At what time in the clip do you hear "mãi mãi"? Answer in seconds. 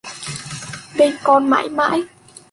1.49-2.03